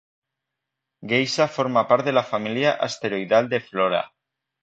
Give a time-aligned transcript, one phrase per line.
[1.11, 4.01] Geisha forma part de la família asteroidal de Flora.